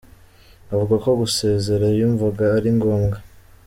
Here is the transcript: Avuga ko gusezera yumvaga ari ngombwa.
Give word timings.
Avuga 0.73 0.95
ko 1.03 1.09
gusezera 1.21 1.85
yumvaga 1.99 2.45
ari 2.57 2.69
ngombwa. 2.77 3.17